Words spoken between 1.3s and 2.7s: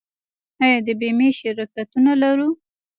شرکتونه لرو؟